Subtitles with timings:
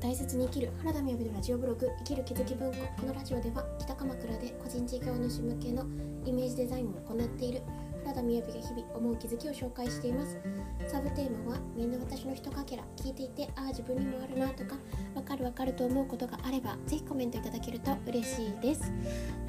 [0.00, 5.84] 大切に生きる原田美のラジオブログ生きる気づき文庫このラジオでは北鎌倉で個人事業主向けの
[6.24, 7.62] イメージデザインを行っている
[8.04, 10.38] 原田美が日々思う気づきを紹介しています
[10.86, 14.76] サブテーマはみんな私のひとかけら聞いていてああ自分にもあるなとか
[15.16, 18.92] わかるわかると思うことがあればぜひコメントいただけると嬉しいです。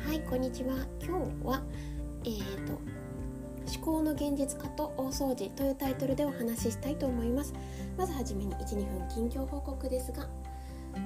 [0.06, 0.76] はいこんにちは。
[1.00, 1.62] 今日は
[2.26, 2.99] えーと
[3.70, 7.54] 思考の現実化と大掃除というタイトルでお話ししたいと思います
[7.98, 10.28] まずはじめに12分近況報告ですが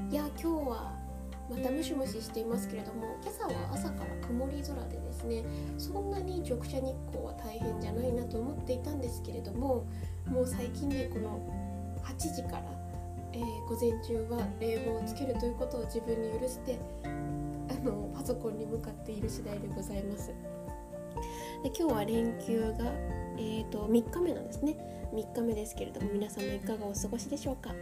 [0.09, 0.93] いや今日は
[1.49, 5.43] またムシムシしていますけれども今朝は朝から曇り空でですね
[5.77, 9.85] そんなに直射日光は大変じゃないなと思っていたんですけれども
[10.25, 11.39] もう最近ねこの
[12.03, 12.63] 8時から、
[13.33, 20.52] えー、午前中は冷房をつけるということを自分に許してあのパソコンに向かっている次第でございます。
[21.63, 22.91] で今日は連休が、
[23.37, 24.75] えーと、3日目なんですね。
[25.13, 27.73] 3日目ですけれども皆様いかがお過ごしでしょうか。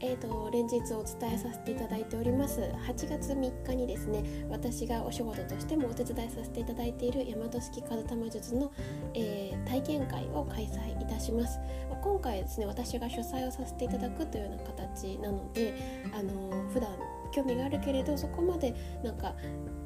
[0.00, 2.62] えーと、連日お伝えさせていただいております。
[2.62, 8.72] 8月3日にですね私がお仕事としてもお手伝いさせていただいている大和式風玉術の、
[9.12, 11.58] えー、体験会を開催いたします。
[12.02, 15.74] 今回ですね私が主催をさせていただくというような形なので
[16.14, 16.90] あのー、普段
[17.32, 19.34] 興味があるけれどそこまでなんか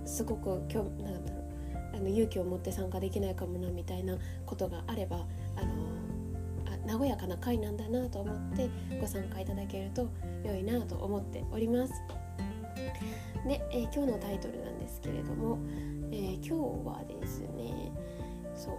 [0.05, 1.38] すごく興味なんだろう
[1.99, 10.09] あの勇気を持って参加できないかもなみたいなことがあればあの和やかな会なんだなと思ってご参加いただけると
[10.45, 11.93] 良いなと思っております。
[13.47, 15.59] で、えー、今日のタイトルなんですけれども、
[16.11, 16.53] えー、今日
[16.87, 17.93] はですね
[18.55, 18.75] そう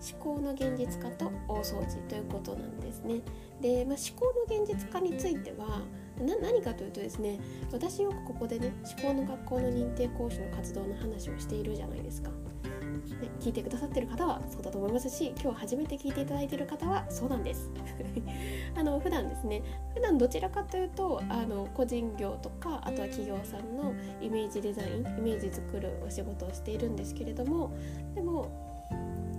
[0.00, 3.20] 思考の現実化と大掃除ということなんですね。
[3.60, 5.82] で、まあ、思考の現実化については
[6.20, 7.38] 何かというとですね
[7.72, 12.30] 私よくここでね思考の学校の認定講師の活動の話をしているじゃないですか。
[12.30, 17.70] ね、聞いてくださってる方はそうだと思いますし今日初めて聞いていただいている方はそうなんです
[18.76, 19.62] あの普段ですね
[19.94, 27.70] 普段どちらかというとあの個人業とかあとは企業さんのイメージデザインイメージ作るお仕事をしているんですけれども
[28.14, 28.48] でも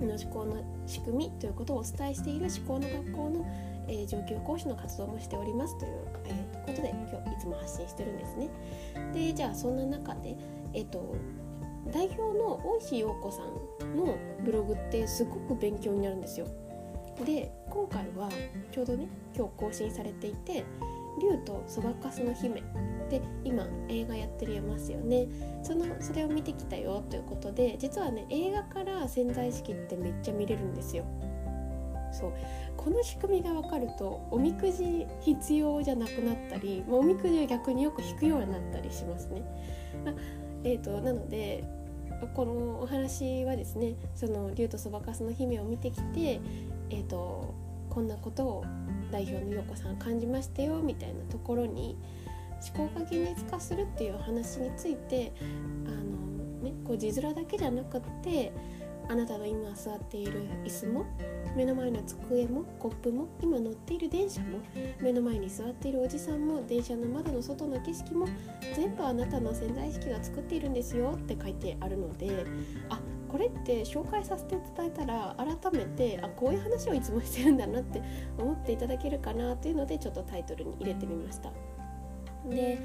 [0.05, 3.45] の思考の仕組みということをお伝えしている思考の学校の、
[3.87, 5.91] えー、上級講師の活動もしておりますという、
[6.25, 8.49] えー、ことで今日いつも発信してるんですね。
[9.13, 10.35] でじゃあそんな中で、
[10.73, 11.15] えーと
[11.91, 14.15] 代表の大石陽子さんの
[14.45, 16.47] ブログってすごく勉強になるんですよ。
[17.25, 18.29] で今回は
[18.71, 20.63] ちょうどね今日更新されていて
[21.21, 22.63] 「竜とそばかすの姫」
[23.09, 25.27] で今映画やってるますよね
[25.61, 31.03] そのそれを見てきたよということで実はね映画から潜在意識ってめっちゃ見れるんですよ。
[32.11, 32.33] そう
[32.77, 39.41] この仕組みが分かるとおみくじ必要じゃなくなったりおみくじを逆によく引くようになったりしますね。
[40.05, 40.13] ま
[40.63, 41.63] えーと、なので
[42.35, 46.39] このお話はですねその竜とそばかすの姫を見てきて、
[46.89, 47.53] えーと、
[47.89, 48.65] こんなことを
[49.11, 51.97] 代表の陽子さん感じましたよみたいなところに
[52.75, 55.33] 思考が現実化するっていう話について
[55.87, 58.51] あの、ね、こう字面だけじゃなくって
[59.09, 61.05] あなたの今座っている椅子も
[61.55, 64.59] 目の前の机もコップも今乗っている電車も
[65.01, 68.27] 目の前に座っているおじさんも電車の窓の外の景色も
[68.75, 72.45] 全部あなたの潜在意識が作っているんですよって書いてあるので
[72.89, 72.99] あ
[73.31, 78.01] これって紹介させて伝えたら改めてあこういう話をいつもしてるんだなって
[78.37, 81.51] 思っていただけるかなというのでちょっとタイトルに入れてみました。
[82.49, 82.79] で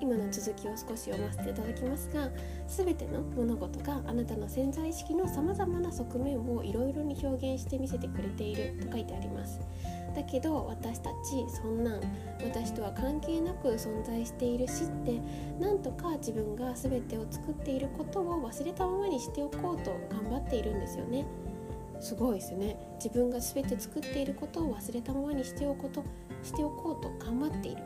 [0.00, 2.30] 今の続きを少し読ませていただきますが
[2.68, 9.60] 全ての物事があなたの潜在意識のさまざまな側面をいろいろに表現して見せてくれていると書いてあります。
[10.14, 12.00] だけど私たちそんなん
[12.42, 15.20] 私とは関係なく存在しているしって
[15.60, 21.24] なんとか自分が全てを作っていることを忘れたままにしておこうと頑張っているんですよね。
[22.00, 22.76] すごいですね。
[22.96, 26.04] 自分が全て作っていることを忘れたままにしておくこと
[26.42, 27.82] しておこうと頑張っている。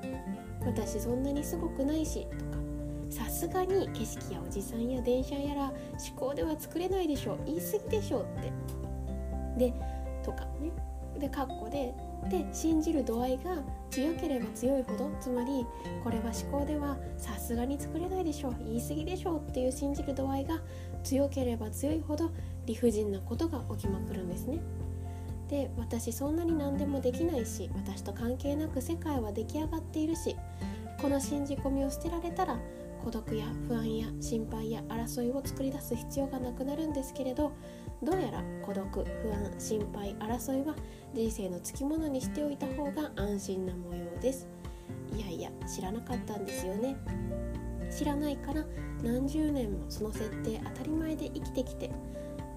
[0.64, 2.64] 私そんなにすごくないしとか。
[3.10, 5.72] さすがに景色やおじさんや電車やら思
[6.16, 9.70] 考では作れないでしょ言い過ぎでしょうって。
[9.70, 9.74] で
[10.24, 10.72] とかね。
[11.18, 11.94] でかっこで
[12.28, 15.66] で信じる度合いが強ければ強いほどつまり
[16.02, 20.60] これは思考ではさすがに作れないでしょう言い過ぎでしょうっていう信じる度合いが
[21.02, 22.30] 強ければ強いほど
[22.66, 24.58] 理不尽なことが起きまくるんですね。
[25.48, 30.34] で私そんなに何でもできないし私と関係なく世界は出来上がっているし
[31.00, 32.58] この信じ込みを捨てられたら
[33.04, 37.52] 孤独や不安や心配や争いを作り出す必要がなくなるんですけれど
[38.02, 40.74] どうやら孤独不安心配争いは
[41.14, 44.48] 人生のつきものにしておいた方が安心な模様です。
[45.16, 46.96] いやいや知らなかったんですよね。
[47.90, 48.64] 知らないから
[49.02, 51.90] 何十年もその設定当たり前で生きてきて。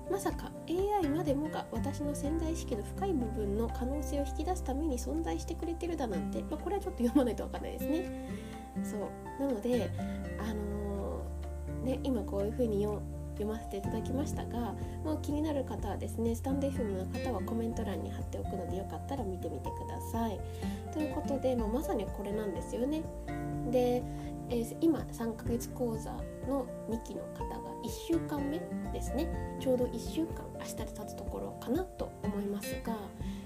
[0.10, 8.30] まさか AI までもが私の潜在意識の深い部分の可能性を引き出すために存在してくれてるだなんて、まあ、これはちょっと読まないと分かんないですね。
[8.83, 9.42] そう。
[9.42, 9.90] なので、
[10.40, 13.01] あのー、ね、今こういうふうに読
[13.38, 14.74] 読ませていただきましたが
[15.04, 20.39] もう気になる方はですねスタンド FM の方はコメント欄に貼っておくのでよかったら見てみてください。
[20.94, 23.04] ということで、まあ、まさにこれなんですよね。
[23.72, 24.04] で
[24.50, 26.12] えー、今3ヶ月講座
[26.48, 28.60] の2期の方が1週間目
[28.94, 29.28] ですね
[29.60, 32.95] ちょうど1週間明日で経つところかなと思いますが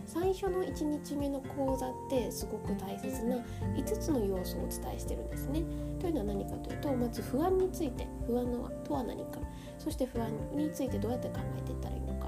[0.06, 5.64] 最初の1日目の講座ってすごく大切な5つの要素をお伝えしてるんですね。
[6.00, 9.40] というのは何かというとまず不安について不安のとは何か
[9.84, 12.28] そして不安についてどうやって考えていったらいいのか。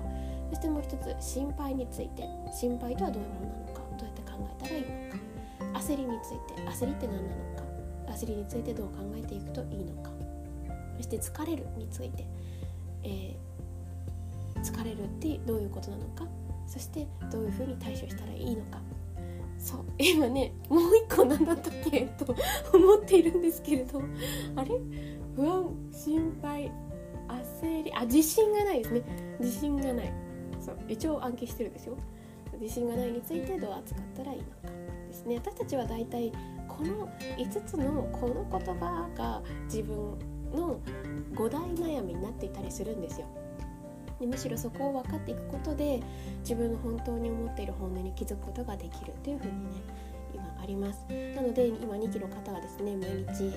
[0.50, 2.28] そしてもう一つ心配について。
[2.52, 3.82] 心配とはどういうものなのか。
[3.98, 4.88] どうやって考えたらいいの
[5.74, 5.80] か。
[5.80, 6.62] 焦りについて。
[6.70, 7.64] 焦りって何なのか。
[8.14, 10.12] 焦りについてどう考えていくといいのか。
[10.98, 12.26] そして疲れるについて、
[13.04, 16.26] えー、疲れるってどういうことなのか。
[16.68, 18.80] そしてどういうふうに対処したらいいのか。
[19.58, 19.86] そう。
[19.98, 22.36] 今ねもう一個何だったっけと
[22.74, 24.02] 思っているんですけれど。
[24.56, 24.72] あれ？
[25.36, 26.72] 不安心配。
[27.28, 29.02] 焦りあ自信がないですね。
[29.40, 30.14] 自信がない。
[30.60, 31.98] そう一応暗記してるんですよ
[32.60, 34.50] 自信がないについてどう扱ったらいいのか
[35.08, 35.36] ですね。
[35.36, 36.31] 私たちはだいたい
[36.68, 40.18] この5つのこの言葉が自分
[40.54, 40.80] の
[41.36, 43.28] 5大悩みになっていたりするんですよ。
[44.19, 46.00] でむしろそこを分かっていくことで
[46.40, 49.81] 自分の本当に思っている本音に気づくことができるというふうにね
[50.34, 51.06] 今あります。
[51.36, 53.52] なので今2期の方はですね毎日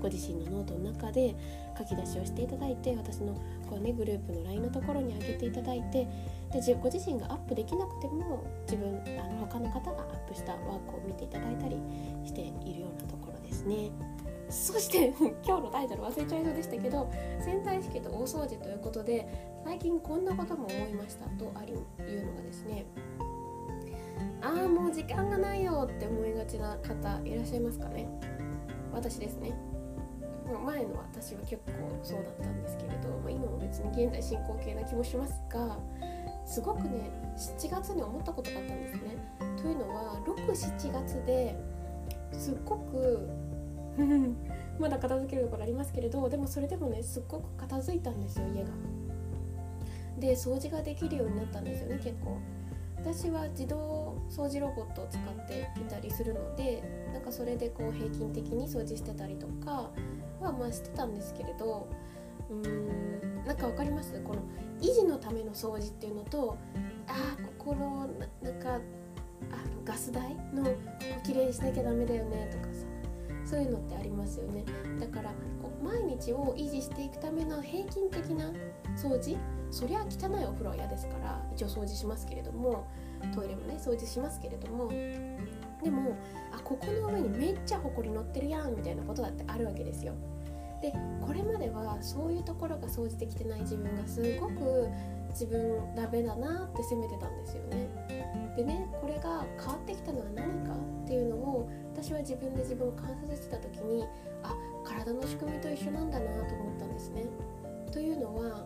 [0.00, 1.34] ご自身のノートの中で
[1.78, 3.34] 書き出しをしていただいて私の
[3.68, 6.08] こう、ね、グループの LINE のところに上げていただいて
[6.52, 11.76] でご自身がアップできなくても自分あの他の方がアップしたワークを見ていただいたり
[12.24, 13.90] しているようなところですね。
[14.50, 15.14] そして
[15.46, 17.08] 今日のタイトル忘れちゃいそうでしたけど
[17.40, 19.28] 潜在意識と大掃除ということで
[19.64, 21.76] 最近こんなことも思いましたとありい
[22.16, 22.84] うのがですね
[24.42, 28.08] ああもう時間がないよって思いがちな方いらっしゃいますかね
[28.92, 29.52] 私ですね
[30.58, 35.78] 前の私は結構そうだったんですけれど、まあ、今も別に現在進行形な気もしますが
[36.46, 39.16] すごくね7月に思ったことがあったんですね。
[39.56, 41.56] というのは67月で
[42.32, 43.28] すっごく
[44.78, 48.68] まだ片付けるところありますけれどでもそれでもねすっごく片付いたんですよ家が。
[50.18, 52.36] で掃除ができるようになったんですよね結構。
[52.96, 59.90] 私は自動掃除ロボットを使っていたりするのでなんかそれでこう平均的に掃除してたりとか
[60.40, 61.88] はまあしてたんですけれど
[62.48, 64.12] うーんなんか分かります？
[64.22, 64.42] この
[64.80, 66.56] 維持のための掃除っていうのと
[67.06, 68.08] ああここの
[68.42, 68.80] なんかあの
[69.84, 70.76] ガス代のここ
[71.24, 72.84] きれいにしなきゃダメだよねとかさ
[73.44, 74.64] そういうのってありますよね。
[75.00, 75.30] だから
[75.62, 78.52] こう毎日を維持していくための平均的な
[78.96, 79.36] 掃除
[79.70, 82.86] そりゃ汚いお風呂は嫌ですから一応掃除しますけれども
[83.34, 86.16] トイレもね掃除しますけれどもでも
[86.70, 90.14] ここの上にめっちゃほこり乗ってるやんみたいなことだってあるわけですよ。
[90.80, 94.88] でこれまではそういうところが掃除できてない自分がすごく
[95.30, 97.88] 自分ダメだなって責めてたんですよね。
[98.56, 100.74] でねこれが変わってきたのは何か
[101.04, 104.04] っていうのを私は自分で自分を観察してた時に
[104.44, 107.26] あ体の仕組みと一緒なんだなと思ったんですね。
[107.90, 108.64] というのは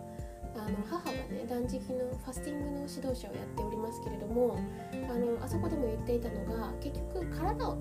[0.57, 4.59] あの母がね断食のファスティングの指導者をやっておりますけれども
[5.11, 7.77] あのあそこでも言っていたのが結局体を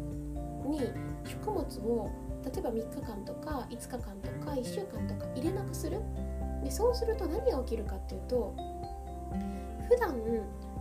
[0.67, 0.81] に
[1.25, 2.09] 食物を
[2.43, 6.01] 例えば3日間とか5日間とか1週間とか入れなくする。
[6.63, 8.55] でそうすると何が起きるかっていうと
[9.89, 10.15] 普段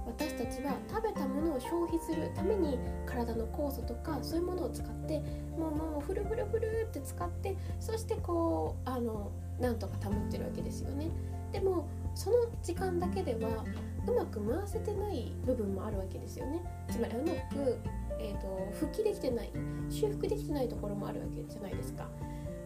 [0.07, 5.21] 私たちは食べたものを消費するために体の酵素とかそういうものを使って
[5.57, 11.11] もうもうフルフルフルって使ってそしてこうあのなんとか保ってるわけですよね。
[11.53, 13.65] でもその時間だけでは
[14.07, 16.61] うまく回せてない部分もあるわけですよね。
[16.91, 17.33] つまりうま
[17.65, 17.79] く、
[18.23, 19.51] えーと、復帰できてない
[19.91, 22.09] 修復できてないところもあるわけじゃないですか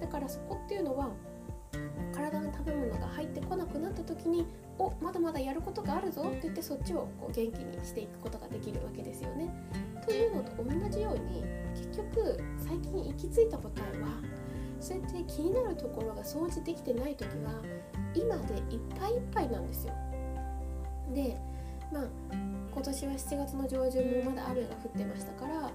[0.00, 1.10] だからそこっていうのは
[2.14, 4.46] 体の食べ物が入ってこなくなった時に
[4.78, 9.50] おまだまだやることがあるぞって言ってそっちをこう元気にしていくことができるわけですよね。
[10.06, 11.42] というのと同じように
[11.74, 14.08] 結局最近行き着いた答えは
[14.80, 17.60] そうやって気になるところが掃除できてない時は
[18.14, 19.94] 今でいっぱいいっぱいなんですよ。
[21.14, 21.36] で
[21.92, 25.72] まあ今年は7月の上旬もまだ雨が降ってましたから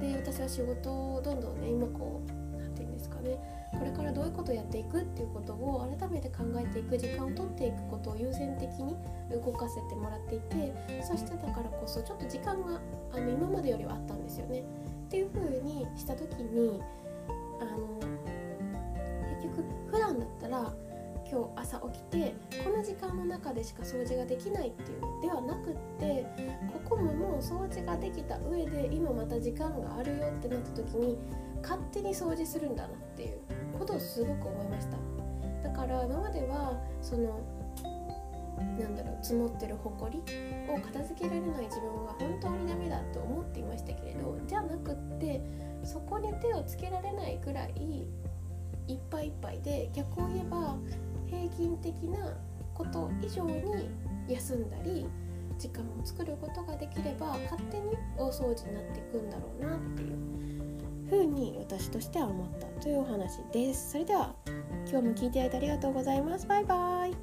[0.00, 3.36] で私は仕事をどんどんね今こう何て言うんですかね
[3.76, 8.94] これからどういうことをやっていくっていうことを改めて考えていく時間を取っていくことを優先的に
[9.34, 12.80] 動かせてもらっていてそしてだからこそちょっと時間が
[13.12, 14.60] あの今までよりはあったんですよね。
[14.60, 16.80] っていう風にした時に
[17.60, 17.98] あの
[19.42, 20.72] 結局普段だったら
[21.30, 26.26] 今日朝起きてこの時間の中でしか掃除ができないっていうではなくって
[26.84, 31.18] ここももう掃除ができた上で今また時間があるよってなった時に
[31.62, 33.40] 勝手に掃除するんだなっていう
[33.78, 34.96] ことをすごく思いました。
[35.62, 37.40] だから今まではその
[38.56, 40.18] なんだろう積もってる埃
[40.68, 45.42] を片付けられない自分は本当にダメだと思っていましたけれどじゃなくって
[45.84, 48.06] そこに手をつけられないくらい
[48.88, 50.76] いっぱいいっぱいで逆を言えば
[52.00, 52.32] 的な
[52.74, 53.88] こと以上に
[54.28, 55.06] 休んだり
[55.58, 60.16] 時間を作ることができれば勝手に大掃除になっていくんだろうなっていう
[61.10, 63.92] 風に私としては思ったというお話です。
[63.92, 64.34] それでは
[64.90, 66.46] 今日も聞いていただいてありがとうございます。
[66.46, 67.16] バイバイ。